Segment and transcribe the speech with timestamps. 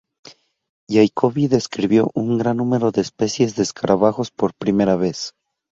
[0.89, 5.35] Jacoby describió un gran número de especies de escarabajos por primera vez.